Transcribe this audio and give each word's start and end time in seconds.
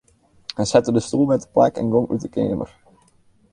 Hy 0.55 0.63
sette 0.69 0.91
de 0.93 1.01
stoel 1.03 1.27
wer 1.29 1.41
teplak 1.41 1.73
en 1.77 1.91
gong 1.91 2.11
út 2.13 2.23
'e 2.25 2.29
keamer. 2.35 2.69